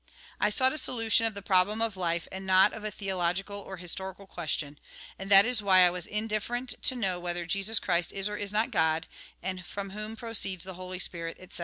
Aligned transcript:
I 0.39 0.49
sought 0.49 0.73
a 0.73 0.79
solution 0.79 1.27
of 1.27 1.35
the 1.35 1.43
problem 1.43 1.79
of 1.79 1.95
life, 1.95 2.27
and 2.31 2.43
not 2.43 2.73
of 2.73 2.83
a 2.83 2.89
theological 2.89 3.59
or 3.59 3.77
historical 3.77 4.25
question; 4.25 4.79
and 5.19 5.29
that 5.29 5.45
is 5.45 5.61
why 5.61 5.81
I 5.81 5.91
was 5.91 6.07
indifferent 6.07 6.73
to 6.81 6.95
know 6.95 7.19
whether 7.19 7.45
Jesus 7.45 7.77
Christ 7.77 8.11
is 8.11 8.27
or 8.27 8.35
is 8.35 8.51
not 8.51 8.71
God, 8.71 9.05
and 9.43 9.63
from 9.63 9.91
whom 9.91 10.15
proceeds 10.15 10.63
the 10.63 10.73
Holy 10.73 10.97
Spirit, 10.97 11.37
etc. 11.39 11.59